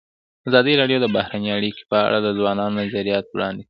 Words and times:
ازادي 0.47 0.73
راډیو 0.81 0.97
د 1.01 1.07
بهرنۍ 1.15 1.49
اړیکې 1.57 1.83
په 1.91 1.97
اړه 2.05 2.17
د 2.21 2.27
ځوانانو 2.37 2.77
نظریات 2.83 3.25
وړاندې 3.29 3.57
کړي. 3.57 3.59